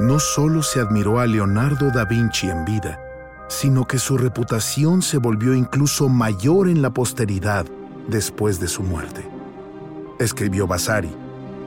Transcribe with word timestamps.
No 0.00 0.18
solo 0.18 0.62
se 0.62 0.80
admiró 0.80 1.20
a 1.20 1.26
Leonardo 1.26 1.90
da 1.90 2.06
Vinci 2.06 2.48
en 2.48 2.64
vida, 2.64 2.98
sino 3.48 3.86
que 3.86 3.98
su 3.98 4.16
reputación 4.16 5.02
se 5.02 5.18
volvió 5.18 5.54
incluso 5.54 6.08
mayor 6.08 6.70
en 6.70 6.80
la 6.80 6.88
posteridad 6.88 7.66
después 8.08 8.58
de 8.60 8.66
su 8.66 8.82
muerte. 8.82 9.28
Escribió 10.18 10.66
Vasari, 10.66 11.10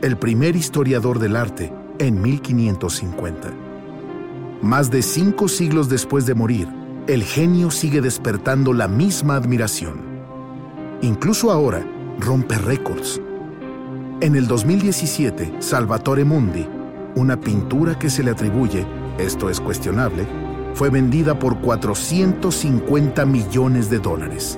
el 0.02 0.18
primer 0.18 0.56
historiador 0.56 1.20
del 1.20 1.36
arte, 1.36 1.72
en 2.00 2.24
1550. 2.24 3.54
Más 4.64 4.90
de 4.90 5.04
cinco 5.04 5.48
siglos 5.48 5.88
después 5.88 6.26
de 6.26 6.34
morir, 6.34 6.68
el 7.06 7.24
genio 7.24 7.70
sigue 7.70 8.02
despertando 8.02 8.74
la 8.74 8.88
misma 8.88 9.36
admiración. 9.36 10.02
Incluso 11.04 11.52
ahora 11.52 11.86
rompe 12.20 12.58
récords. 12.58 13.22
En 14.22 14.36
el 14.36 14.48
2017, 14.48 15.58
Salvatore 15.60 16.26
Mundi, 16.26 16.68
una 17.16 17.40
pintura 17.40 17.98
que 17.98 18.10
se 18.10 18.24
le 18.24 18.32
atribuye, 18.32 18.86
esto 19.18 19.50
es 19.50 19.60
cuestionable, 19.60 20.26
fue 20.74 20.90
vendida 20.90 21.38
por 21.38 21.60
450 21.60 23.26
millones 23.26 23.90
de 23.90 24.00
dólares. 24.00 24.58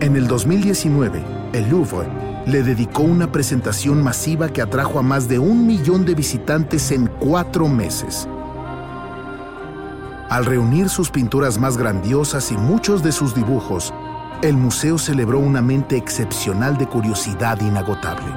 En 0.00 0.16
el 0.16 0.26
2019, 0.26 1.22
el 1.52 1.68
Louvre 1.68 2.08
le 2.46 2.62
dedicó 2.62 3.02
una 3.02 3.30
presentación 3.30 4.02
masiva 4.02 4.48
que 4.48 4.62
atrajo 4.62 4.98
a 4.98 5.02
más 5.02 5.28
de 5.28 5.38
un 5.38 5.66
millón 5.66 6.06
de 6.06 6.14
visitantes 6.14 6.90
en 6.90 7.06
cuatro 7.06 7.68
meses. 7.68 8.26
Al 10.30 10.46
reunir 10.46 10.88
sus 10.88 11.10
pinturas 11.10 11.58
más 11.58 11.76
grandiosas 11.76 12.50
y 12.50 12.56
muchos 12.56 13.02
de 13.02 13.12
sus 13.12 13.34
dibujos, 13.34 13.92
el 14.42 14.56
museo 14.56 14.96
celebró 14.96 15.38
una 15.38 15.60
mente 15.60 15.96
excepcional 15.96 16.78
de 16.78 16.86
curiosidad 16.86 17.60
inagotable. 17.60 18.32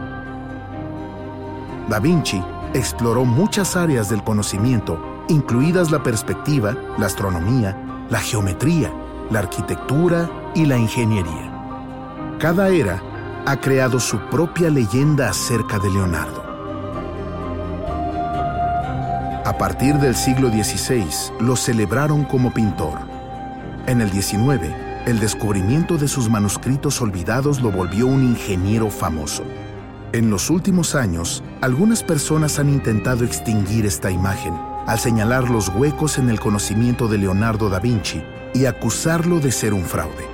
Da 1.87 1.99
Vinci 1.99 2.43
exploró 2.73 3.25
muchas 3.25 3.75
áreas 3.75 4.09
del 4.09 4.23
conocimiento, 4.23 5.25
incluidas 5.29 5.91
la 5.91 6.03
perspectiva, 6.03 6.75
la 6.97 7.05
astronomía, 7.05 8.05
la 8.09 8.19
geometría, 8.19 8.91
la 9.29 9.39
arquitectura 9.39 10.29
y 10.55 10.65
la 10.65 10.77
ingeniería. 10.77 11.51
Cada 12.39 12.69
era 12.69 13.01
ha 13.45 13.57
creado 13.57 13.99
su 13.99 14.17
propia 14.29 14.69
leyenda 14.69 15.29
acerca 15.29 15.79
de 15.79 15.89
Leonardo. 15.89 16.43
A 19.45 19.57
partir 19.57 19.95
del 19.95 20.15
siglo 20.15 20.49
XVI 20.49 21.05
lo 21.39 21.55
celebraron 21.55 22.23
como 22.23 22.53
pintor. 22.53 22.99
En 23.85 24.01
el 24.01 24.09
XIX, 24.09 24.73
el 25.05 25.19
descubrimiento 25.19 25.97
de 25.97 26.07
sus 26.07 26.29
manuscritos 26.29 27.01
olvidados 27.01 27.61
lo 27.61 27.69
volvió 27.69 28.07
un 28.07 28.23
ingeniero 28.23 28.89
famoso. 28.89 29.43
En 30.13 30.29
los 30.29 30.51
últimos 30.51 30.93
años, 30.93 31.43
algunas 31.59 32.03
personas 32.03 32.59
han 32.59 32.69
intentado 32.69 33.25
extinguir 33.25 33.87
esta 33.87 34.11
imagen 34.11 34.53
al 34.85 34.99
señalar 34.99 35.49
los 35.49 35.69
huecos 35.69 36.19
en 36.19 36.29
el 36.29 36.39
conocimiento 36.39 37.07
de 37.07 37.17
Leonardo 37.17 37.67
da 37.67 37.79
Vinci 37.79 38.21
y 38.53 38.65
acusarlo 38.65 39.39
de 39.39 39.51
ser 39.51 39.73
un 39.73 39.83
fraude. 39.83 40.27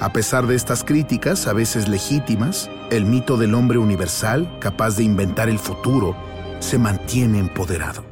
A 0.00 0.12
pesar 0.12 0.48
de 0.48 0.56
estas 0.56 0.82
críticas, 0.82 1.46
a 1.46 1.52
veces 1.52 1.86
legítimas, 1.86 2.68
el 2.90 3.04
mito 3.04 3.36
del 3.36 3.54
hombre 3.54 3.78
universal, 3.78 4.58
capaz 4.58 4.96
de 4.96 5.04
inventar 5.04 5.48
el 5.48 5.60
futuro, 5.60 6.16
se 6.58 6.76
mantiene 6.76 7.38
empoderado. 7.38 8.04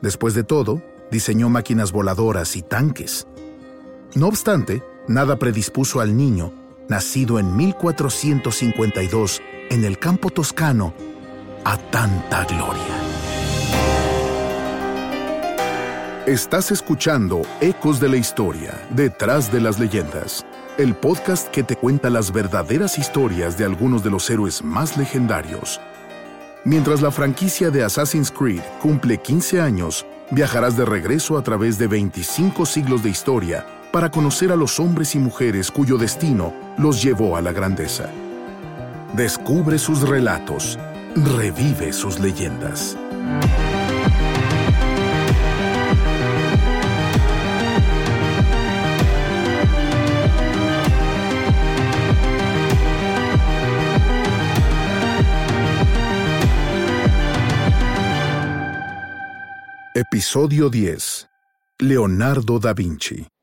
Después 0.00 0.32
de 0.32 0.44
todo, 0.44 0.80
diseñó 1.10 1.50
máquinas 1.50 1.92
voladoras 1.92 2.56
y 2.56 2.62
tanques. 2.62 3.26
No 4.14 4.28
obstante, 4.28 4.82
nada 5.06 5.38
predispuso 5.38 6.00
al 6.00 6.16
niño, 6.16 6.63
nacido 6.88 7.38
en 7.38 7.56
1452 7.56 9.42
en 9.70 9.84
el 9.84 9.98
campo 9.98 10.30
toscano, 10.30 10.94
a 11.64 11.78
tanta 11.78 12.44
gloria. 12.44 12.82
Estás 16.26 16.70
escuchando 16.70 17.42
Ecos 17.60 18.00
de 18.00 18.08
la 18.08 18.16
Historia, 18.16 18.86
detrás 18.90 19.52
de 19.52 19.60
las 19.60 19.78
leyendas, 19.78 20.46
el 20.78 20.94
podcast 20.94 21.48
que 21.48 21.62
te 21.62 21.76
cuenta 21.76 22.08
las 22.08 22.32
verdaderas 22.32 22.98
historias 22.98 23.58
de 23.58 23.64
algunos 23.64 24.02
de 24.02 24.10
los 24.10 24.28
héroes 24.30 24.62
más 24.62 24.96
legendarios. 24.96 25.80
Mientras 26.64 27.02
la 27.02 27.10
franquicia 27.10 27.70
de 27.70 27.84
Assassin's 27.84 28.30
Creed 28.30 28.62
cumple 28.80 29.18
15 29.18 29.60
años, 29.60 30.06
viajarás 30.30 30.76
de 30.78 30.86
regreso 30.86 31.36
a 31.36 31.42
través 31.42 31.78
de 31.78 31.88
25 31.88 32.64
siglos 32.64 33.02
de 33.02 33.10
historia 33.10 33.66
para 33.94 34.10
conocer 34.10 34.50
a 34.50 34.56
los 34.56 34.80
hombres 34.80 35.14
y 35.14 35.20
mujeres 35.20 35.70
cuyo 35.70 35.96
destino 35.96 36.52
los 36.78 37.00
llevó 37.00 37.36
a 37.36 37.40
la 37.40 37.52
grandeza. 37.52 38.10
Descubre 39.12 39.78
sus 39.78 40.00
relatos, 40.00 40.80
revive 41.14 41.92
sus 41.92 42.18
leyendas. 42.18 42.98
Episodio 59.94 60.68
10. 60.68 61.28
Leonardo 61.78 62.58
da 62.58 62.74
Vinci. 62.74 63.33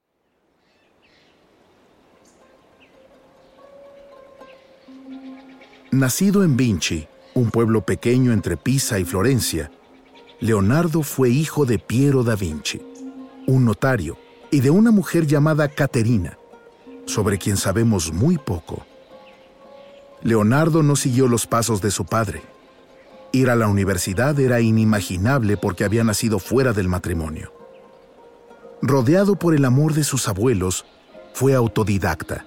Nacido 5.92 6.44
en 6.44 6.58
Vinci, 6.58 7.08
un 7.34 7.52
pueblo 7.52 7.82
pequeño 7.86 8.32
entre 8.32 8.58
Pisa 8.58 9.00
y 9.00 9.06
Florencia, 9.06 9.72
Leonardo 10.40 11.04
fue 11.04 11.30
hijo 11.30 11.66
de 11.66 11.80
Piero 11.80 12.24
da 12.24 12.36
Vinci, 12.36 12.82
un 13.48 13.66
notario, 13.66 14.18
y 14.52 14.62
de 14.62 14.70
una 14.70 14.92
mujer 14.92 15.28
llamada 15.28 15.68
Caterina, 15.70 16.38
sobre 17.06 17.38
quien 17.38 17.58
sabemos 17.58 18.12
muy 18.12 18.38
poco. 18.38 18.86
Leonardo 20.24 20.84
no 20.84 20.96
siguió 20.96 21.28
los 21.28 21.48
pasos 21.48 21.82
de 21.82 21.92
su 21.92 22.06
padre 22.06 22.42
Ir 23.34 23.50
a 23.50 23.56
la 23.56 23.70
universidad 23.70 24.38
era 24.40 24.60
inimaginable 24.60 25.56
porque 25.56 25.86
había 25.86 26.04
nacido 26.04 26.38
fuera 26.38 26.74
del 26.74 26.90
matrimonio. 26.90 27.54
Rodeado 28.82 29.38
por 29.38 29.56
el 29.56 29.64
amor 29.64 29.94
de 29.94 30.04
sus 30.04 30.28
abuelos, 30.28 30.86
fue 31.34 31.54
autodidacta. 31.54 32.46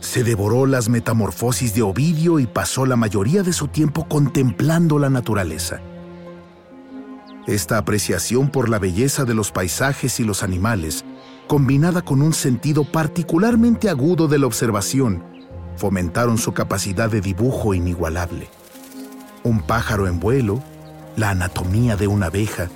Se 0.00 0.24
devoró 0.24 0.66
las 0.66 0.88
metamorfosis 0.88 1.74
de 1.74 1.82
Ovidio 1.82 2.38
y 2.38 2.46
pasó 2.46 2.86
la 2.86 2.96
mayoría 2.96 3.42
de 3.42 3.52
su 3.52 3.68
tiempo 3.68 4.08
contemplando 4.08 4.98
la 4.98 5.10
naturaleza. 5.10 5.80
Esta 7.46 7.78
apreciación 7.78 8.50
por 8.50 8.68
la 8.68 8.78
belleza 8.78 9.24
de 9.24 9.34
los 9.34 9.52
paisajes 9.52 10.20
y 10.20 10.24
los 10.24 10.42
animales, 10.42 11.04
combinada 11.46 12.02
con 12.02 12.22
un 12.22 12.32
sentido 12.32 12.84
particularmente 12.84 13.88
agudo 13.88 14.28
de 14.28 14.38
la 14.38 14.46
observación, 14.46 15.22
fomentaron 15.76 16.38
su 16.38 16.52
capacidad 16.52 17.10
de 17.10 17.20
dibujo 17.20 17.74
inigualable 17.74 18.48
un 19.42 19.60
pájaro 19.60 20.06
en 20.06 20.20
vuelo, 20.20 20.62
la 21.16 21.30
anatomía 21.30 21.96
de 21.96 22.06
una 22.06 22.26
abeja. 22.26 22.68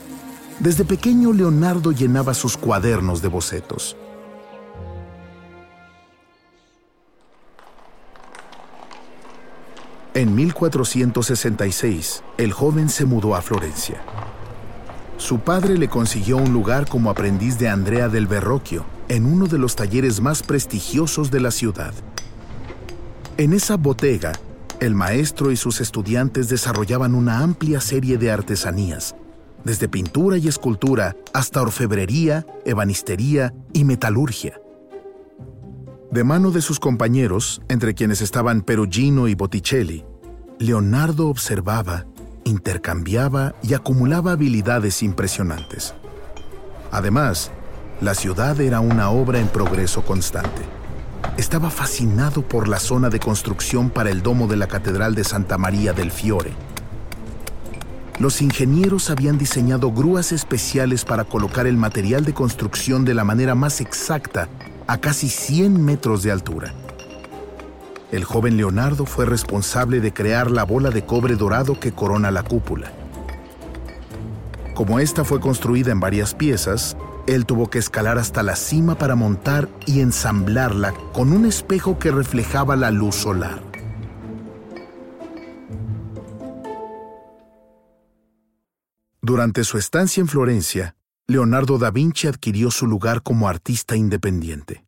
Desde 0.60 0.84
pequeño 0.84 1.32
Leonardo 1.32 1.92
llenaba 1.92 2.34
sus 2.34 2.56
cuadernos 2.56 3.22
de 3.22 3.28
bocetos. 3.28 3.96
En 10.14 10.34
1466, 10.34 12.22
el 12.38 12.52
joven 12.52 12.88
se 12.88 13.04
mudó 13.04 13.34
a 13.34 13.42
Florencia. 13.42 14.00
Su 15.16 15.40
padre 15.40 15.76
le 15.76 15.88
consiguió 15.88 16.36
un 16.36 16.52
lugar 16.52 16.88
como 16.88 17.10
aprendiz 17.10 17.58
de 17.58 17.68
Andrea 17.68 18.08
del 18.08 18.28
Verrocchio 18.28 18.84
en 19.08 19.26
uno 19.26 19.48
de 19.48 19.58
los 19.58 19.74
talleres 19.74 20.20
más 20.20 20.42
prestigiosos 20.42 21.32
de 21.32 21.40
la 21.40 21.50
ciudad. 21.50 21.92
En 23.38 23.52
esa 23.52 23.76
botega 23.76 24.32
el 24.80 24.94
maestro 24.94 25.50
y 25.50 25.56
sus 25.56 25.80
estudiantes 25.80 26.48
desarrollaban 26.48 27.14
una 27.14 27.40
amplia 27.40 27.80
serie 27.80 28.18
de 28.18 28.30
artesanías, 28.30 29.14
desde 29.64 29.88
pintura 29.88 30.36
y 30.36 30.46
escultura 30.46 31.16
hasta 31.32 31.62
orfebrería, 31.62 32.44
ebanistería 32.64 33.54
y 33.72 33.84
metalurgia. 33.84 34.60
De 36.14 36.22
mano 36.22 36.52
de 36.52 36.62
sus 36.62 36.78
compañeros, 36.78 37.60
entre 37.68 37.92
quienes 37.92 38.20
estaban 38.20 38.62
Perugino 38.62 39.26
y 39.26 39.34
Botticelli, 39.34 40.04
Leonardo 40.60 41.26
observaba, 41.26 42.06
intercambiaba 42.44 43.56
y 43.64 43.74
acumulaba 43.74 44.30
habilidades 44.30 45.02
impresionantes. 45.02 45.92
Además, 46.92 47.50
la 48.00 48.14
ciudad 48.14 48.60
era 48.60 48.78
una 48.78 49.10
obra 49.10 49.40
en 49.40 49.48
progreso 49.48 50.02
constante. 50.04 50.62
Estaba 51.36 51.68
fascinado 51.68 52.42
por 52.42 52.68
la 52.68 52.78
zona 52.78 53.10
de 53.10 53.18
construcción 53.18 53.90
para 53.90 54.10
el 54.10 54.22
domo 54.22 54.46
de 54.46 54.56
la 54.56 54.68
Catedral 54.68 55.16
de 55.16 55.24
Santa 55.24 55.58
María 55.58 55.94
del 55.94 56.12
Fiore. 56.12 56.52
Los 58.20 58.40
ingenieros 58.40 59.10
habían 59.10 59.36
diseñado 59.36 59.90
grúas 59.90 60.30
especiales 60.30 61.04
para 61.04 61.24
colocar 61.24 61.66
el 61.66 61.76
material 61.76 62.24
de 62.24 62.34
construcción 62.34 63.04
de 63.04 63.14
la 63.14 63.24
manera 63.24 63.56
más 63.56 63.80
exacta 63.80 64.48
a 64.86 64.98
casi 64.98 65.28
100 65.28 65.84
metros 65.84 66.22
de 66.22 66.30
altura. 66.30 66.74
El 68.12 68.24
joven 68.24 68.56
Leonardo 68.56 69.06
fue 69.06 69.26
responsable 69.26 70.00
de 70.00 70.12
crear 70.12 70.50
la 70.50 70.64
bola 70.64 70.90
de 70.90 71.04
cobre 71.04 71.36
dorado 71.36 71.80
que 71.80 71.92
corona 71.92 72.30
la 72.30 72.42
cúpula. 72.42 72.92
Como 74.74 74.98
esta 74.98 75.24
fue 75.24 75.40
construida 75.40 75.92
en 75.92 76.00
varias 76.00 76.34
piezas, 76.34 76.96
él 77.26 77.46
tuvo 77.46 77.70
que 77.70 77.78
escalar 77.78 78.18
hasta 78.18 78.42
la 78.42 78.56
cima 78.56 78.96
para 78.96 79.14
montar 79.14 79.68
y 79.86 80.00
ensamblarla 80.00 80.92
con 81.12 81.32
un 81.32 81.46
espejo 81.46 81.98
que 81.98 82.10
reflejaba 82.10 82.76
la 82.76 82.90
luz 82.90 83.14
solar. 83.14 83.60
Durante 89.22 89.64
su 89.64 89.78
estancia 89.78 90.20
en 90.20 90.28
Florencia, 90.28 90.96
Leonardo 91.26 91.78
da 91.78 91.90
Vinci 91.90 92.26
adquirió 92.26 92.70
su 92.70 92.86
lugar 92.86 93.22
como 93.22 93.48
artista 93.48 93.96
independiente. 93.96 94.84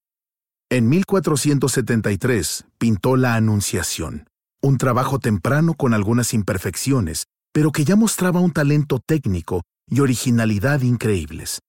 En 0.69 0.87
1473 0.87 2.67
pintó 2.77 3.17
La 3.17 3.37
Anunciación, 3.37 4.29
un 4.61 4.77
trabajo 4.77 5.19
temprano 5.19 5.73
con 5.73 5.95
algunas 5.95 6.35
imperfecciones, 6.35 7.25
pero 7.55 7.73
que 7.73 7.87
ya 7.87 7.97
mostraba 7.97 8.41
un 8.41 8.53
talento 8.53 8.99
técnico 8.99 9.63
y 9.89 10.01
originalidad 10.01 10.83
increíbles. 10.83 11.61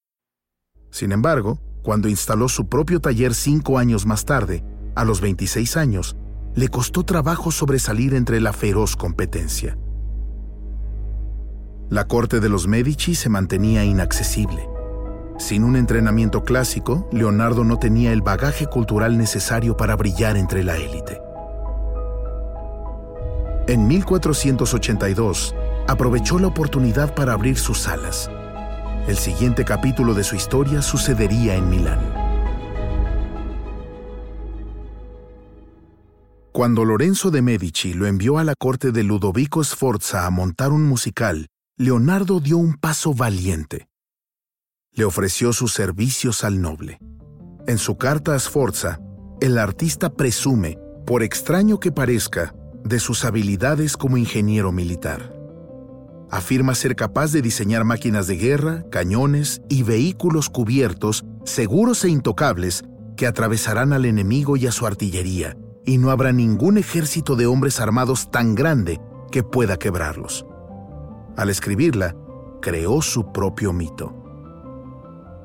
Sin 0.91 1.13
embargo, 1.13 1.61
cuando 1.81 2.09
instaló 2.09 2.49
su 2.49 2.67
propio 2.67 2.99
taller 2.99 3.35
cinco 3.35 3.77
años 3.77 4.05
más 4.05 4.25
tarde, 4.25 4.65
a 4.95 5.05
los 5.05 5.21
26 5.21 5.77
años, 5.77 6.17
le 6.55 6.67
costó 6.67 7.03
trabajo 7.03 7.51
sobresalir 7.51 8.13
entre 8.13 8.41
la 8.41 8.51
feroz 8.51 8.97
competencia. 8.97 9.77
La 11.89 12.05
corte 12.05 12.39
de 12.39 12.49
los 12.49 12.67
Medici 12.67 13.15
se 13.15 13.29
mantenía 13.29 13.83
inaccesible. 13.83 14.67
Sin 15.37 15.63
un 15.63 15.75
entrenamiento 15.75 16.43
clásico, 16.43 17.07
Leonardo 17.11 17.63
no 17.63 17.77
tenía 17.77 18.11
el 18.11 18.21
bagaje 18.21 18.65
cultural 18.65 19.17
necesario 19.17 19.77
para 19.77 19.95
brillar 19.95 20.37
entre 20.37 20.63
la 20.63 20.77
élite. 20.77 21.21
En 23.67 23.87
1482, 23.87 25.55
aprovechó 25.87 26.39
la 26.39 26.47
oportunidad 26.47 27.13
para 27.15 27.33
abrir 27.33 27.57
sus 27.57 27.79
salas 27.79 28.29
el 29.07 29.17
siguiente 29.17 29.63
capítulo 29.63 30.13
de 30.13 30.23
su 30.23 30.35
historia 30.35 30.81
sucedería 30.81 31.55
en 31.55 31.69
Milán. 31.69 31.99
Cuando 36.51 36.83
Lorenzo 36.83 37.31
de 37.31 37.41
Medici 37.41 37.93
lo 37.93 38.05
envió 38.05 38.37
a 38.37 38.43
la 38.43 38.53
corte 38.55 38.91
de 38.91 39.03
Ludovico 39.03 39.63
Sforza 39.63 40.25
a 40.25 40.29
montar 40.29 40.71
un 40.71 40.83
musical, 40.83 41.47
Leonardo 41.77 42.39
dio 42.39 42.57
un 42.57 42.73
paso 42.73 43.13
valiente. 43.13 43.87
Le 44.93 45.05
ofreció 45.05 45.53
sus 45.53 45.73
servicios 45.73 46.43
al 46.43 46.59
noble. 46.59 46.99
En 47.67 47.77
su 47.77 47.97
carta 47.97 48.33
a 48.33 48.39
Sforza, 48.39 48.99
el 49.41 49.57
artista 49.57 50.13
presume, 50.13 50.79
por 51.05 51.21
extraño 51.21 51.79
que 51.79 51.91
parezca, 51.91 52.55
de 52.83 52.99
sus 52.99 53.25
habilidades 53.25 53.95
como 53.95 54.17
ingeniero 54.17 54.71
militar 54.71 55.37
afirma 56.29 56.75
ser 56.75 56.95
capaz 56.95 57.31
de 57.31 57.41
diseñar 57.41 57.83
máquinas 57.83 58.27
de 58.27 58.37
guerra, 58.37 58.83
cañones 58.91 59.61
y 59.69 59.83
vehículos 59.83 60.49
cubiertos, 60.49 61.25
seguros 61.45 62.03
e 62.03 62.09
intocables, 62.09 62.83
que 63.15 63.27
atravesarán 63.27 63.93
al 63.93 64.05
enemigo 64.05 64.57
y 64.57 64.67
a 64.67 64.71
su 64.71 64.85
artillería, 64.85 65.57
y 65.85 65.97
no 65.97 66.11
habrá 66.11 66.31
ningún 66.31 66.77
ejército 66.77 67.35
de 67.35 67.45
hombres 67.45 67.79
armados 67.79 68.29
tan 68.29 68.55
grande 68.55 68.99
que 69.31 69.43
pueda 69.43 69.77
quebrarlos. 69.77 70.45
Al 71.37 71.49
escribirla, 71.49 72.15
creó 72.61 73.01
su 73.01 73.31
propio 73.31 73.71
mito. 73.71 74.13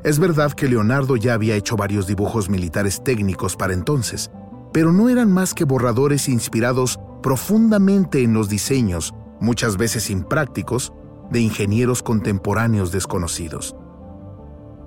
Es 0.02 0.18
verdad 0.18 0.52
que 0.52 0.68
Leonardo 0.68 1.16
ya 1.16 1.34
había 1.34 1.54
hecho 1.54 1.76
varios 1.76 2.06
dibujos 2.08 2.48
militares 2.48 3.04
técnicos 3.04 3.54
para 3.54 3.74
entonces, 3.74 4.30
pero 4.72 4.92
no 4.92 5.08
eran 5.08 5.30
más 5.30 5.54
que 5.54 5.64
borradores 5.64 6.28
inspirados 6.28 6.98
profundamente 7.22 8.22
en 8.22 8.32
los 8.32 8.48
diseños 8.48 9.14
muchas 9.42 9.76
veces 9.76 10.08
imprácticos, 10.08 10.92
de 11.30 11.40
ingenieros 11.40 12.02
contemporáneos 12.02 12.92
desconocidos. 12.92 13.74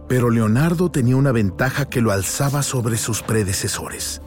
Pero 0.08 0.30
Leonardo 0.30 0.92
tenía 0.92 1.18
una 1.18 1.32
ventaja 1.32 1.86
que 1.86 2.02
lo 2.02 2.12
alzaba 2.12 2.64
sobre 2.64 2.98
sus 2.98 3.22
predecesores. 3.22 4.22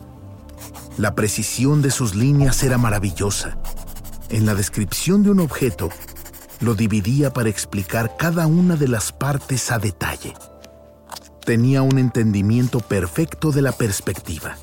La 0.98 1.14
precisión 1.14 1.80
de 1.80 1.90
sus 1.90 2.14
líneas 2.14 2.62
era 2.62 2.76
maravillosa. 2.76 3.58
En 4.28 4.44
la 4.44 4.54
descripción 4.54 5.22
de 5.22 5.30
un 5.30 5.40
objeto, 5.40 5.88
lo 6.60 6.74
dividía 6.74 7.32
para 7.32 7.48
explicar 7.48 8.16
cada 8.16 8.46
una 8.46 8.76
de 8.76 8.88
las 8.88 9.12
partes 9.12 9.70
a 9.70 9.78
detalle. 9.78 10.34
Tenía 11.44 11.82
un 11.82 11.98
entendimiento 11.98 12.80
perfecto 12.80 13.52
de 13.52 13.62
la 13.62 13.72
perspectiva. 13.72 14.56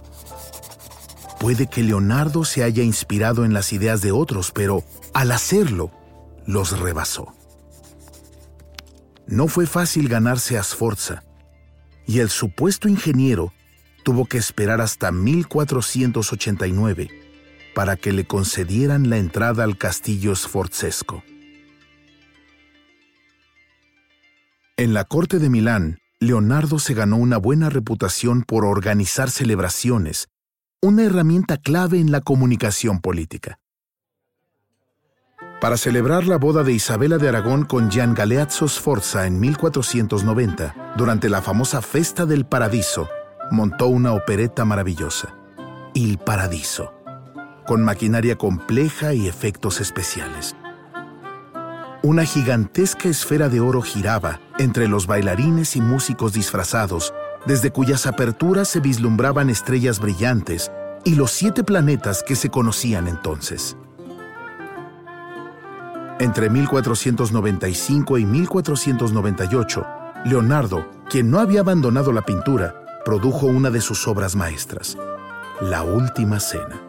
Puede 1.39 1.68
que 1.68 1.83
Leonardo 1.83 2.44
se 2.45 2.63
haya 2.63 2.83
inspirado 2.83 3.45
en 3.45 3.53
las 3.53 3.74
ideas 3.74 4.01
de 4.01 4.12
otros, 4.12 4.51
pero 4.51 4.83
al 5.13 5.31
hacerlo, 5.31 5.92
los 6.45 6.80
rebasó. 6.80 7.33
No 9.27 9.48
fue 9.48 9.65
fácil 9.65 10.07
ganarse 10.07 10.57
a 10.57 10.63
Sforza, 10.63 11.24
y 12.06 12.19
el 12.19 12.30
supuesto 12.30 12.88
ingeniero 12.88 13.51
tuvo 14.03 14.25
que 14.25 14.38
esperar 14.38 14.81
hasta 14.81 15.12
1489 15.12 17.09
para 17.74 17.98
que 17.98 18.13
le 18.13 18.25
concedieran 18.25 19.09
la 19.09 19.18
entrada 19.18 19.63
al 19.63 19.77
castillo 19.77 20.36
sforzesco. 20.36 21.24
En 24.77 24.94
la 24.94 25.06
corte 25.06 25.39
de 25.39 25.50
Milán, 25.50 26.00
Leonardo 26.19 26.80
se 26.80 26.94
ganó 26.94 27.18
una 27.18 27.38
buena 27.38 27.69
reputación 27.69 28.44
por 28.44 28.66
organizar 28.66 29.30
celebraciones, 29.30 30.27
una 30.81 31.04
herramienta 31.04 31.57
clave 31.57 32.00
en 32.00 32.12
la 32.12 32.22
comunicación 32.22 33.00
política 33.00 33.60
para 35.65 35.77
celebrar 35.77 36.27
la 36.27 36.38
boda 36.38 36.63
de 36.63 36.74
Isabela 36.74 37.17
de 37.17 37.27
Aragón 37.27 37.65
con 37.65 37.89
Gian 37.89 38.13
Galeazzo 38.13 38.67
Sforza 38.67 39.25
en 39.25 39.39
1490, 39.39 40.94
durante 40.96 41.29
la 41.29 41.41
famosa 41.41 41.82
Festa 41.82 42.25
del 42.25 42.46
Paradiso, 42.46 43.10
montó 43.50 43.88
una 43.88 44.13
opereta 44.13 44.65
maravillosa, 44.65 45.34
Il 45.94 46.17
Paradiso, 46.17 46.94
con 47.65 47.82
maquinaria 47.84 48.38
compleja 48.38 49.13
y 49.13 49.27
efectos 49.27 49.82
especiales. 49.82 50.55
Una 52.05 52.24
gigantesca 52.24 53.09
esfera 53.09 53.50
de 53.50 53.59
oro 53.59 53.81
giraba 53.81 54.39
entre 54.59 54.88
los 54.88 55.07
bailarines 55.07 55.75
y 55.75 55.81
músicos 55.81 56.33
disfrazados, 56.33 57.15
desde 57.47 57.71
cuyas 57.71 58.05
aperturas 58.05 58.67
se 58.67 58.79
vislumbraban 58.79 59.50
estrellas 59.50 60.00
brillantes 60.00 60.71
y 61.03 61.15
los 61.15 61.31
siete 61.31 61.63
planetas 61.63 62.21
que 62.21 62.35
se 62.35 62.51
conocían 62.51 63.07
entonces. 63.07 63.75
Entre 66.19 66.51
1495 66.51 68.19
y 68.19 68.25
1498, 68.27 69.88
Leonardo, 70.25 70.88
quien 71.09 71.31
no 71.31 71.39
había 71.39 71.62
abandonado 71.62 72.12
la 72.12 72.21
pintura, 72.21 73.01
produjo 73.03 73.47
una 73.47 73.71
de 73.71 73.81
sus 73.81 74.07
obras 74.07 74.35
maestras, 74.35 74.95
La 75.59 75.81
Última 75.81 76.39
Cena, 76.39 76.83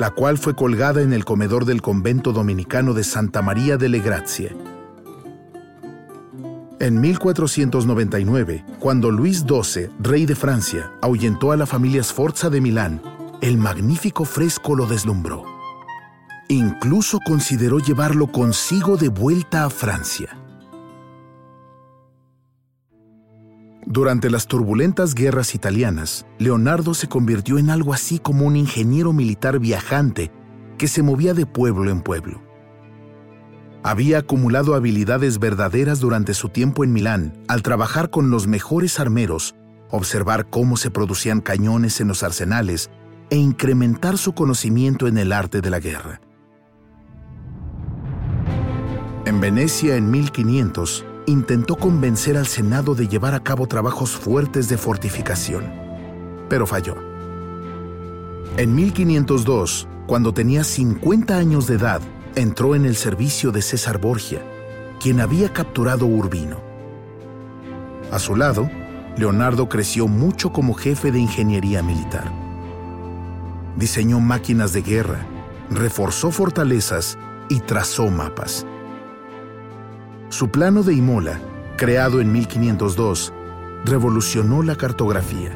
la 0.00 0.10
cual 0.10 0.38
fue 0.38 0.56
colgada 0.56 1.02
en 1.02 1.12
el 1.12 1.26
comedor 1.26 1.66
del 1.66 1.82
convento 1.82 2.32
dominicano 2.32 2.94
de 2.94 3.04
Santa 3.04 3.42
María 3.42 3.76
delle 3.76 4.00
Grazie. 4.00 4.56
En 6.80 6.98
1499, 7.02 8.64
cuando 8.78 9.10
Luis 9.10 9.44
XII, 9.46 9.90
rey 10.00 10.24
de 10.24 10.34
Francia, 10.34 10.90
ahuyentó 11.02 11.52
a 11.52 11.58
la 11.58 11.66
familia 11.66 12.02
Sforza 12.02 12.48
de 12.48 12.62
Milán, 12.62 13.02
el 13.42 13.58
magnífico 13.58 14.24
fresco 14.24 14.74
lo 14.74 14.86
deslumbró. 14.86 15.44
Incluso 16.48 17.18
consideró 17.22 17.78
llevarlo 17.78 18.28
consigo 18.28 18.96
de 18.96 19.10
vuelta 19.10 19.66
a 19.66 19.70
Francia. 19.70 20.39
Durante 23.86 24.28
las 24.30 24.46
turbulentas 24.46 25.14
guerras 25.14 25.54
italianas, 25.54 26.26
Leonardo 26.38 26.94
se 26.94 27.08
convirtió 27.08 27.58
en 27.58 27.70
algo 27.70 27.94
así 27.94 28.18
como 28.18 28.46
un 28.46 28.56
ingeniero 28.56 29.12
militar 29.12 29.58
viajante 29.58 30.30
que 30.76 30.86
se 30.86 31.02
movía 31.02 31.34
de 31.34 31.46
pueblo 31.46 31.90
en 31.90 32.02
pueblo. 32.02 32.42
Había 33.82 34.18
acumulado 34.18 34.74
habilidades 34.74 35.38
verdaderas 35.38 36.00
durante 36.00 36.34
su 36.34 36.50
tiempo 36.50 36.84
en 36.84 36.92
Milán 36.92 37.42
al 37.48 37.62
trabajar 37.62 38.10
con 38.10 38.30
los 38.30 38.46
mejores 38.46 39.00
armeros, 39.00 39.54
observar 39.90 40.50
cómo 40.50 40.76
se 40.76 40.90
producían 40.90 41.40
cañones 41.40 42.00
en 42.00 42.08
los 42.08 42.22
arsenales 42.22 42.90
e 43.30 43.36
incrementar 43.36 44.18
su 44.18 44.34
conocimiento 44.34 45.08
en 45.08 45.16
el 45.16 45.32
arte 45.32 45.62
de 45.62 45.70
la 45.70 45.80
guerra. 45.80 46.20
En 49.24 49.40
Venecia 49.40 49.96
en 49.96 50.10
1500, 50.10 51.06
intentó 51.26 51.76
convencer 51.76 52.36
al 52.36 52.46
Senado 52.46 52.94
de 52.94 53.08
llevar 53.08 53.34
a 53.34 53.40
cabo 53.40 53.66
trabajos 53.66 54.12
fuertes 54.12 54.68
de 54.68 54.76
fortificación, 54.76 55.64
pero 56.48 56.66
falló. 56.66 56.96
En 58.56 58.74
1502, 58.74 59.88
cuando 60.06 60.34
tenía 60.34 60.64
50 60.64 61.36
años 61.36 61.66
de 61.66 61.74
edad, 61.76 62.00
entró 62.34 62.74
en 62.74 62.84
el 62.84 62.96
servicio 62.96 63.52
de 63.52 63.62
César 63.62 63.98
Borgia, 63.98 64.42
quien 65.00 65.20
había 65.20 65.52
capturado 65.52 66.06
Urbino. 66.06 66.60
A 68.10 68.18
su 68.18 68.34
lado, 68.36 68.68
Leonardo 69.16 69.68
creció 69.68 70.08
mucho 70.08 70.52
como 70.52 70.74
jefe 70.74 71.12
de 71.12 71.20
ingeniería 71.20 71.82
militar. 71.82 72.30
Diseñó 73.76 74.20
máquinas 74.20 74.72
de 74.72 74.82
guerra, 74.82 75.26
reforzó 75.70 76.30
fortalezas 76.30 77.18
y 77.48 77.60
trazó 77.60 78.08
mapas. 78.08 78.66
Su 80.30 80.48
plano 80.48 80.84
de 80.84 80.94
Imola, 80.94 81.40
creado 81.76 82.20
en 82.20 82.30
1502, 82.30 83.32
revolucionó 83.84 84.62
la 84.62 84.76
cartografía. 84.76 85.50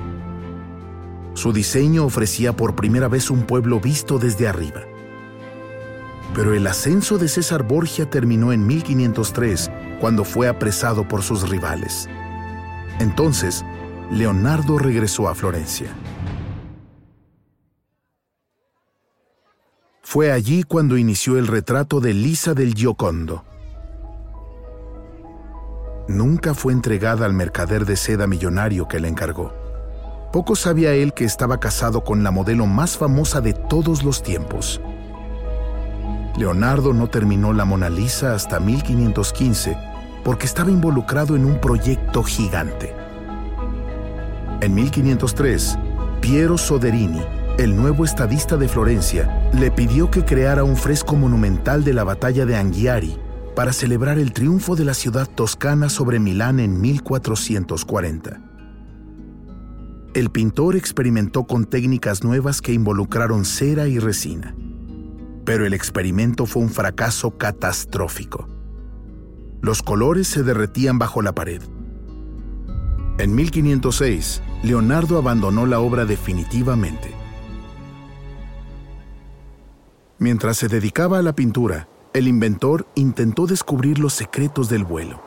Su 1.35 1.52
diseño 1.52 2.04
ofrecía 2.04 2.57
por 2.57 2.75
primera 2.75 3.07
vez 3.07 3.31
un 3.31 3.45
pueblo 3.45 3.78
visto 3.78 4.19
desde 4.19 4.49
arriba. 4.49 4.83
Pero 6.35 6.54
el 6.54 6.66
ascenso 6.66 7.19
de 7.19 7.28
César 7.28 7.62
Borgia 7.62 8.11
terminó 8.11 8.52
en 8.52 8.66
1503, 8.66 9.71
cuando 10.00 10.25
fue 10.25 10.49
apresado 10.49 11.07
por 11.07 11.23
sus 11.23 11.49
rivales. 11.49 12.09
Entonces, 12.99 13.64
Leonardo 14.11 14.76
regresó 14.76 15.28
a 15.28 15.37
Florencia. 15.37 15.95
Fue 20.02 20.33
allí 20.33 20.64
cuando 20.64 20.99
inició 20.99 21.38
el 21.38 21.47
retrato 21.47 22.00
de 22.00 22.12
Lisa 22.12 22.54
del 22.54 22.75
Giocondo 22.75 23.45
nunca 26.08 26.54
fue 26.54 26.73
entregada 26.73 27.26
al 27.26 27.32
mercader 27.32 27.87
de 27.87 27.96
seda 27.96 28.26
millonario 28.26 28.88
que 28.88 29.00
la 29.00 29.08
encargó. 29.08 29.52
Poco 30.32 30.56
sabía 30.56 30.92
él 30.92 31.12
que 31.14 31.25
estaba 31.25 31.61
casado 31.61 32.02
con 32.02 32.25
la 32.25 32.30
modelo 32.30 32.66
más 32.66 32.96
famosa 32.96 33.40
de 33.40 33.52
todos 33.52 34.02
los 34.02 34.23
tiempos. 34.23 34.80
Leonardo 36.37 36.92
no 36.92 37.08
terminó 37.08 37.52
la 37.52 37.64
Mona 37.64 37.88
Lisa 37.88 38.34
hasta 38.34 38.58
1515 38.58 39.76
porque 40.25 40.46
estaba 40.46 40.70
involucrado 40.70 41.37
en 41.37 41.44
un 41.44 41.61
proyecto 41.61 42.25
gigante. 42.25 42.92
En 44.61 44.75
1503, 44.75 45.78
Piero 46.20 46.58
Soderini, 46.58 47.23
el 47.58 47.76
nuevo 47.76 48.04
estadista 48.04 48.56
de 48.56 48.66
Florencia, 48.66 49.49
le 49.52 49.70
pidió 49.70 50.11
que 50.11 50.25
creara 50.25 50.64
un 50.64 50.76
fresco 50.76 51.14
monumental 51.14 51.84
de 51.84 51.92
la 51.92 52.02
batalla 52.02 52.44
de 52.46 52.56
Anghiari 52.56 53.24
para 53.54 53.73
celebrar 53.73 54.18
el 54.18 54.32
triunfo 54.32 54.76
de 54.76 54.84
la 54.84 54.94
ciudad 54.94 55.28
toscana 55.28 55.88
sobre 55.88 56.18
Milán 56.18 56.61
en 56.61 56.80
1440. 56.80 58.40
El 60.14 60.30
pintor 60.30 60.76
experimentó 60.76 61.44
con 61.44 61.64
técnicas 61.64 62.23
nuevas 62.25 62.61
que 62.61 62.73
involucraron 62.73 63.44
cera 63.44 63.88
y 63.88 63.99
resina, 63.99 64.54
pero 65.44 65.66
el 65.66 65.75
experimento 65.75 66.46
fue 66.46 66.62
un 66.62 66.70
fracaso 66.70 67.37
catastrófico. 67.37 68.49
Los 69.61 69.82
colores 69.82 70.28
se 70.28 70.42
derretían 70.42 70.99
bajo 70.99 71.23
la 71.23 71.34
pared. 71.34 71.62
En 73.18 73.34
1506, 73.34 74.42
Leonardo 74.62 75.18
abandonó 75.18 75.66
la 75.66 75.80
obra 75.80 76.04
definitivamente. 76.04 77.12
Mientras 80.18 80.56
se 80.56 80.68
dedicaba 80.68 81.18
a 81.18 81.23
la 81.23 81.34
pintura, 81.34 81.88
el 82.14 82.28
inventor 82.28 82.87
intentó 82.94 83.47
descubrir 83.47 83.99
los 83.99 84.14
secretos 84.14 84.68
del 84.68 84.85
vuelo. 84.85 85.21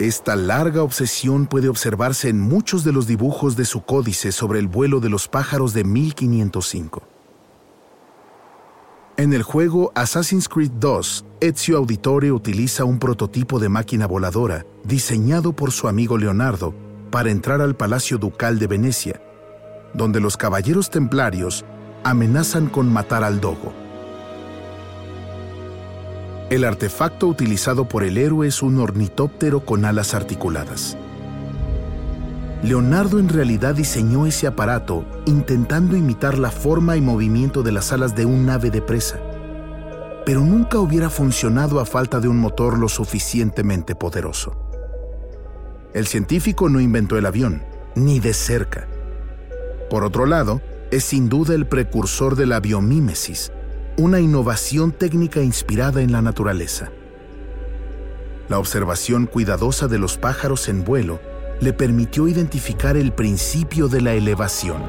Esta 0.00 0.34
larga 0.34 0.82
obsesión 0.82 1.46
puede 1.46 1.68
observarse 1.68 2.28
en 2.28 2.40
muchos 2.40 2.82
de 2.82 2.90
los 2.90 3.06
dibujos 3.06 3.54
de 3.54 3.64
su 3.64 3.82
códice 3.82 4.32
sobre 4.32 4.58
el 4.58 4.66
vuelo 4.66 4.98
de 4.98 5.08
los 5.08 5.28
pájaros 5.28 5.72
de 5.72 5.84
1505. 5.84 7.02
En 9.16 9.32
el 9.34 9.44
juego 9.44 9.92
Assassin's 9.94 10.48
Creed 10.48 10.72
2, 10.80 11.26
Ezio 11.40 11.76
Auditore 11.76 12.32
utiliza 12.32 12.84
un 12.84 12.98
prototipo 12.98 13.60
de 13.60 13.68
máquina 13.68 14.06
voladora 14.06 14.66
diseñado 14.82 15.52
por 15.52 15.70
su 15.70 15.86
amigo 15.86 16.18
Leonardo 16.18 16.74
para 17.12 17.30
entrar 17.30 17.60
al 17.60 17.76
Palacio 17.76 18.18
Ducal 18.18 18.58
de 18.58 18.66
Venecia, 18.66 19.22
donde 19.94 20.18
los 20.18 20.36
caballeros 20.36 20.90
templarios 20.90 21.64
amenazan 22.04 22.68
con 22.68 22.92
matar 22.92 23.24
al 23.24 23.40
dogo. 23.40 23.72
El 26.50 26.64
artefacto 26.64 27.28
utilizado 27.28 27.86
por 27.86 28.02
el 28.02 28.18
héroe 28.18 28.48
es 28.48 28.62
un 28.62 28.80
ornitóptero 28.80 29.64
con 29.64 29.84
alas 29.84 30.14
articuladas. 30.14 30.96
Leonardo 32.62 33.18
en 33.18 33.28
realidad 33.28 33.74
diseñó 33.74 34.26
ese 34.26 34.46
aparato 34.46 35.04
intentando 35.26 35.96
imitar 35.96 36.36
la 36.36 36.50
forma 36.50 36.96
y 36.96 37.00
movimiento 37.00 37.62
de 37.62 37.72
las 37.72 37.92
alas 37.92 38.14
de 38.16 38.26
un 38.26 38.50
ave 38.50 38.70
de 38.70 38.82
presa, 38.82 39.18
pero 40.26 40.40
nunca 40.40 40.78
hubiera 40.78 41.08
funcionado 41.08 41.80
a 41.80 41.86
falta 41.86 42.20
de 42.20 42.28
un 42.28 42.38
motor 42.38 42.78
lo 42.78 42.88
suficientemente 42.88 43.94
poderoso. 43.94 44.56
El 45.94 46.06
científico 46.06 46.68
no 46.68 46.80
inventó 46.80 47.16
el 47.16 47.26
avión, 47.26 47.62
ni 47.94 48.20
de 48.20 48.34
cerca. 48.34 48.86
Por 49.88 50.04
otro 50.04 50.26
lado, 50.26 50.60
es 50.90 51.04
sin 51.04 51.28
duda 51.28 51.54
el 51.54 51.66
precursor 51.66 52.36
de 52.36 52.46
la 52.46 52.60
biomímesis, 52.60 53.52
una 53.96 54.20
innovación 54.20 54.92
técnica 54.92 55.40
inspirada 55.40 56.02
en 56.02 56.12
la 56.12 56.22
naturaleza. 56.22 56.90
La 58.48 58.58
observación 58.58 59.26
cuidadosa 59.26 59.86
de 59.86 59.98
los 59.98 60.18
pájaros 60.18 60.68
en 60.68 60.84
vuelo 60.84 61.20
le 61.60 61.72
permitió 61.72 62.26
identificar 62.26 62.96
el 62.96 63.12
principio 63.12 63.88
de 63.88 64.00
la 64.00 64.14
elevación. 64.14 64.82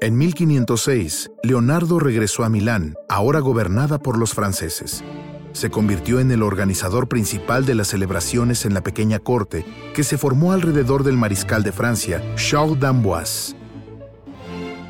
En 0.00 0.16
1506, 0.16 1.30
Leonardo 1.42 1.98
regresó 1.98 2.44
a 2.44 2.48
Milán, 2.48 2.94
ahora 3.08 3.40
gobernada 3.40 3.98
por 3.98 4.16
los 4.16 4.32
franceses 4.32 5.02
se 5.52 5.70
convirtió 5.70 6.20
en 6.20 6.30
el 6.30 6.42
organizador 6.42 7.08
principal 7.08 7.66
de 7.66 7.74
las 7.74 7.88
celebraciones 7.88 8.64
en 8.64 8.74
la 8.74 8.82
pequeña 8.82 9.18
corte 9.18 9.64
que 9.94 10.04
se 10.04 10.18
formó 10.18 10.52
alrededor 10.52 11.04
del 11.04 11.16
mariscal 11.16 11.62
de 11.62 11.72
Francia, 11.72 12.22
Charles 12.36 12.78
d'Amboise. 12.78 13.56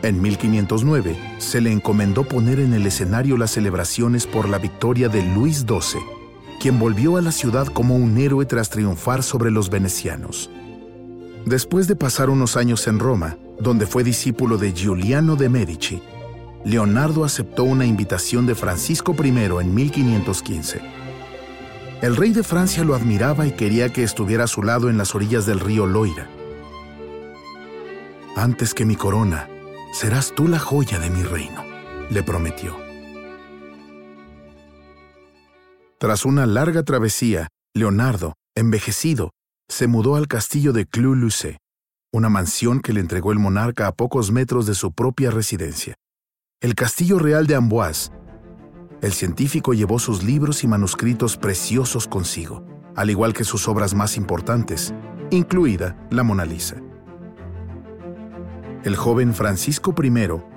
En 0.02 0.22
1509 0.22 1.36
se 1.38 1.60
le 1.60 1.72
encomendó 1.72 2.24
poner 2.24 2.58
en 2.58 2.72
el 2.72 2.86
escenario 2.86 3.36
las 3.36 3.50
celebraciones 3.50 4.26
por 4.26 4.48
la 4.48 4.58
victoria 4.58 5.08
de 5.08 5.22
Luis 5.22 5.58
XII, 5.58 6.00
quien 6.60 6.78
volvió 6.78 7.16
a 7.16 7.22
la 7.22 7.32
ciudad 7.32 7.66
como 7.66 7.96
un 7.96 8.16
héroe 8.16 8.46
tras 8.46 8.70
triunfar 8.70 9.22
sobre 9.22 9.50
los 9.50 9.68
venecianos. 9.68 10.50
Después 11.44 11.86
de 11.86 11.96
pasar 11.96 12.30
unos 12.30 12.56
años 12.56 12.86
en 12.86 12.98
Roma, 12.98 13.36
donde 13.58 13.86
fue 13.86 14.04
discípulo 14.04 14.56
de 14.56 14.72
Giuliano 14.72 15.36
de 15.36 15.48
Medici, 15.48 16.02
Leonardo 16.64 17.24
aceptó 17.24 17.64
una 17.64 17.86
invitación 17.86 18.44
de 18.44 18.54
Francisco 18.54 19.16
I 19.18 19.28
en 19.28 19.74
1515. 19.74 20.80
El 22.02 22.16
rey 22.16 22.32
de 22.32 22.42
Francia 22.42 22.84
lo 22.84 22.94
admiraba 22.94 23.46
y 23.46 23.52
quería 23.52 23.90
que 23.90 24.02
estuviera 24.02 24.44
a 24.44 24.46
su 24.46 24.62
lado 24.62 24.90
en 24.90 24.98
las 24.98 25.14
orillas 25.14 25.46
del 25.46 25.58
río 25.58 25.86
Loira. 25.86 26.28
Antes 28.36 28.74
que 28.74 28.84
mi 28.84 28.94
corona, 28.94 29.48
serás 29.92 30.34
tú 30.34 30.48
la 30.48 30.58
joya 30.58 30.98
de 30.98 31.08
mi 31.08 31.22
reino, 31.22 31.64
le 32.10 32.22
prometió. 32.22 32.76
Tras 35.98 36.26
una 36.26 36.46
larga 36.46 36.82
travesía, 36.82 37.48
Leonardo, 37.74 38.34
envejecido, 38.54 39.30
se 39.68 39.86
mudó 39.86 40.16
al 40.16 40.28
castillo 40.28 40.72
de 40.72 40.86
Clou-Lucé, 40.86 41.58
una 42.12 42.28
mansión 42.28 42.80
que 42.80 42.92
le 42.92 43.00
entregó 43.00 43.32
el 43.32 43.38
monarca 43.38 43.86
a 43.86 43.92
pocos 43.92 44.30
metros 44.30 44.66
de 44.66 44.74
su 44.74 44.92
propia 44.92 45.30
residencia 45.30 45.94
el 46.60 46.74
Castillo 46.74 47.18
Real 47.18 47.46
de 47.46 47.54
Amboise. 47.54 48.10
El 49.00 49.12
científico 49.12 49.72
llevó 49.72 49.98
sus 49.98 50.22
libros 50.22 50.62
y 50.62 50.68
manuscritos 50.68 51.38
preciosos 51.38 52.06
consigo, 52.06 52.62
al 52.94 53.08
igual 53.08 53.32
que 53.32 53.44
sus 53.44 53.66
obras 53.66 53.94
más 53.94 54.18
importantes, 54.18 54.92
incluida 55.30 55.96
la 56.10 56.22
Mona 56.22 56.44
Lisa. 56.44 56.76
El 58.84 58.94
joven 58.94 59.32
Francisco 59.32 59.94
I 60.02 60.12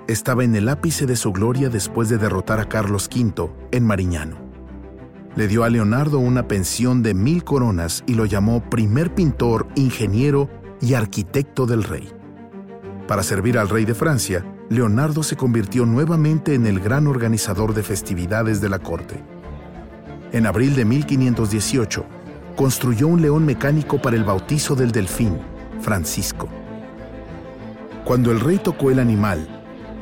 estaba 0.06 0.44
en 0.44 0.54
el 0.54 0.68
ápice 0.68 1.06
de 1.06 1.16
su 1.16 1.32
gloria 1.32 1.70
después 1.70 2.10
de 2.10 2.18
derrotar 2.18 2.60
a 2.60 2.68
Carlos 2.68 3.08
V 3.10 3.50
en 3.70 3.86
Mariñano. 3.86 4.36
Le 5.36 5.48
dio 5.48 5.64
a 5.64 5.70
Leonardo 5.70 6.18
una 6.18 6.46
pensión 6.46 7.02
de 7.02 7.14
mil 7.14 7.44
coronas 7.44 8.04
y 8.06 8.12
lo 8.12 8.26
llamó 8.26 8.68
primer 8.68 9.14
pintor, 9.14 9.68
ingeniero 9.74 10.50
y 10.82 10.92
arquitecto 10.92 11.64
del 11.64 11.82
rey. 11.82 12.10
Para 13.08 13.22
servir 13.22 13.58
al 13.58 13.70
rey 13.70 13.86
de 13.86 13.94
Francia, 13.94 14.44
Leonardo 14.70 15.22
se 15.22 15.36
convirtió 15.36 15.84
nuevamente 15.84 16.54
en 16.54 16.66
el 16.66 16.80
gran 16.80 17.06
organizador 17.06 17.74
de 17.74 17.82
festividades 17.82 18.60
de 18.62 18.70
la 18.70 18.78
corte. 18.78 19.22
En 20.32 20.46
abril 20.46 20.74
de 20.74 20.86
1518, 20.86 22.04
construyó 22.56 23.08
un 23.08 23.20
león 23.20 23.44
mecánico 23.44 24.00
para 24.00 24.16
el 24.16 24.24
bautizo 24.24 24.74
del 24.74 24.90
delfín, 24.90 25.38
Francisco. 25.80 26.48
Cuando 28.04 28.32
el 28.32 28.40
rey 28.40 28.58
tocó 28.58 28.90
el 28.90 29.00
animal, 29.00 29.46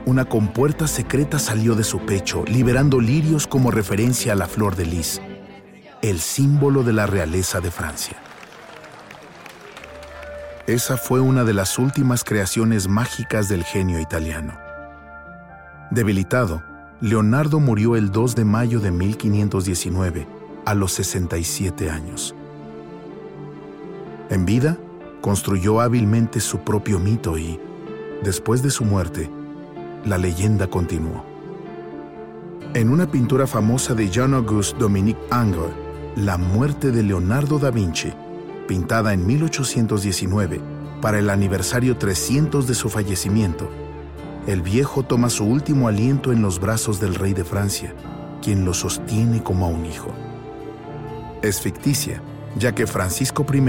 una 0.06 0.24
compuerta 0.24 0.86
secreta 0.86 1.38
salió 1.38 1.74
de 1.74 1.84
su 1.84 2.00
pecho, 2.00 2.44
liberando 2.46 3.00
lirios 3.00 3.46
como 3.46 3.70
referencia 3.70 4.32
a 4.32 4.36
la 4.36 4.46
flor 4.46 4.76
de 4.76 4.86
lis, 4.86 5.20
el 6.02 6.20
símbolo 6.20 6.84
de 6.84 6.92
la 6.92 7.06
realeza 7.06 7.60
de 7.60 7.70
Francia. 7.70 8.21
Esa 10.68 10.96
fue 10.96 11.18
una 11.18 11.42
de 11.42 11.54
las 11.54 11.76
últimas 11.76 12.22
creaciones 12.22 12.86
mágicas 12.86 13.48
del 13.48 13.64
genio 13.64 13.98
italiano. 13.98 14.56
Debilitado, 15.90 16.62
Leonardo 17.00 17.58
murió 17.58 17.96
el 17.96 18.12
2 18.12 18.36
de 18.36 18.44
mayo 18.44 18.78
de 18.78 18.92
1519, 18.92 20.28
a 20.64 20.74
los 20.74 20.92
67 20.92 21.90
años. 21.90 22.36
En 24.30 24.46
vida, 24.46 24.78
construyó 25.20 25.80
hábilmente 25.80 26.38
su 26.38 26.60
propio 26.60 27.00
mito 27.00 27.36
y, 27.36 27.58
después 28.22 28.62
de 28.62 28.70
su 28.70 28.84
muerte, 28.84 29.28
la 30.04 30.16
leyenda 30.16 30.68
continuó. 30.68 31.24
En 32.74 32.88
una 32.88 33.10
pintura 33.10 33.48
famosa 33.48 33.94
de 33.94 34.08
Jean-Auguste 34.08 34.78
Dominique 34.78 35.20
Ingres, 35.32 35.72
La 36.14 36.38
muerte 36.38 36.92
de 36.92 37.02
Leonardo 37.02 37.58
da 37.58 37.70
Vinci, 37.70 38.12
pintada 38.66 39.12
en 39.12 39.26
1819 39.26 40.60
para 41.00 41.18
el 41.18 41.30
aniversario 41.30 41.98
300 41.98 42.66
de 42.66 42.74
su 42.74 42.88
fallecimiento, 42.88 43.68
el 44.46 44.62
viejo 44.62 45.02
toma 45.04 45.30
su 45.30 45.44
último 45.44 45.88
aliento 45.88 46.32
en 46.32 46.42
los 46.42 46.58
brazos 46.58 46.98
del 46.98 47.14
rey 47.14 47.32
de 47.32 47.44
Francia, 47.44 47.94
quien 48.42 48.64
lo 48.64 48.74
sostiene 48.74 49.42
como 49.42 49.66
a 49.66 49.68
un 49.68 49.86
hijo. 49.86 50.12
Es 51.42 51.60
ficticia, 51.60 52.22
ya 52.56 52.74
que 52.74 52.86
Francisco 52.86 53.46
I 53.52 53.62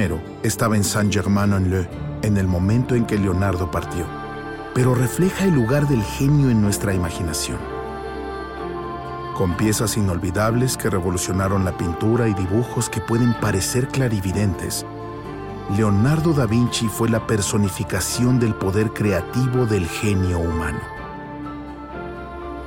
estaba 0.44 0.76
en 0.76 0.84
Saint-Germain-en-Laye 0.84 1.88
en 2.24 2.38
el 2.38 2.48
momento 2.48 2.96
en 2.96 3.06
que 3.06 3.20
Leonardo 3.20 3.70
partió, 3.70 4.06
pero 4.74 4.96
refleja 4.96 5.46
el 5.46 5.54
lugar 5.54 5.88
del 5.88 6.04
genio 6.04 6.50
en 6.50 6.62
nuestra 6.62 6.94
imaginación. 6.94 7.83
Con 9.36 9.58
piezas 9.58 9.98
inolvidables 9.98 10.78
que 10.78 10.92
revolucionaron 10.92 11.66
la 11.66 11.76
pintura 11.76 12.28
y 12.28 12.36
dibujos 12.36 12.88
que 12.88 13.02
pueden 13.02 13.34
parecer 13.34 13.88
clarividentes, 13.88 14.86
Leonardo 15.76 16.34
da 16.34 16.46
Vinci 16.46 16.88
fue 16.88 17.10
la 17.10 17.26
personificación 17.26 18.40
del 18.40 18.54
poder 18.54 18.92
creativo 18.92 19.66
del 19.66 19.88
genio 19.88 20.38
humano. 20.38 20.80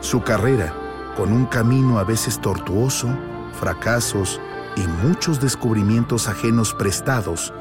Su 0.01 0.23
carrera, 0.23 0.75
con 1.17 1.33
un 1.33 1.47
camino 1.47 2.01
a 2.01 2.05
veces 2.05 2.41
tortuoso, 2.41 3.09
fracasos 3.53 4.41
y 4.75 4.81
muchos 5.07 5.41
descubrimientos 5.41 6.27
ajenos 6.27 6.75
prestados, 6.75 7.55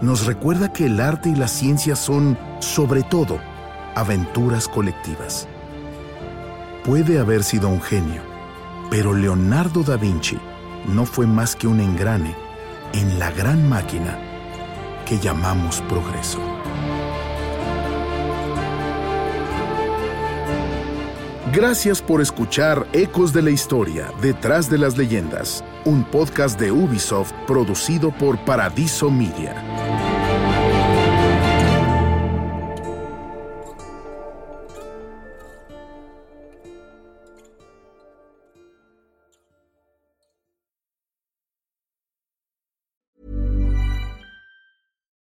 nos 0.00 0.26
recuerda 0.26 0.72
que 0.72 0.86
el 0.86 1.00
arte 1.00 1.28
y 1.28 1.36
la 1.36 1.46
ciencia 1.46 1.94
son, 1.94 2.36
sobre 2.58 3.04
todo, 3.04 3.38
aventuras 3.94 4.66
colectivas. 4.66 5.46
Puede 6.84 7.20
haber 7.20 7.44
sido 7.44 7.68
un 7.68 7.80
genio, 7.80 8.31
pero 8.92 9.14
Leonardo 9.14 9.82
da 9.82 9.96
Vinci 9.96 10.36
no 10.86 11.06
fue 11.06 11.26
más 11.26 11.56
que 11.56 11.66
un 11.66 11.80
engrane 11.80 12.36
en 12.92 13.18
la 13.18 13.30
gran 13.30 13.66
máquina 13.66 14.18
que 15.06 15.18
llamamos 15.18 15.80
progreso. 15.88 16.38
Gracias 21.54 22.02
por 22.02 22.20
escuchar 22.20 22.86
Ecos 22.92 23.32
de 23.32 23.40
la 23.40 23.50
Historia, 23.50 24.12
Detrás 24.20 24.68
de 24.68 24.76
las 24.76 24.98
Leyendas, 24.98 25.64
un 25.86 26.04
podcast 26.04 26.60
de 26.60 26.70
Ubisoft 26.70 27.32
producido 27.46 28.10
por 28.10 28.38
Paradiso 28.44 29.10
Media. 29.10 29.91